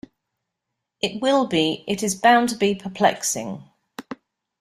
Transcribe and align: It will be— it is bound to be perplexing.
It 0.99 1.21
will 1.21 1.45
be— 1.45 1.83
it 1.87 2.01
is 2.01 2.15
bound 2.19 2.49
to 2.49 2.55
be 2.57 2.73
perplexing. 2.73 3.69